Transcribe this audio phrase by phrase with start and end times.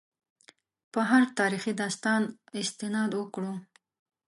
[0.91, 2.21] په هر تاریخي داستان
[2.61, 3.53] استناد وکړو.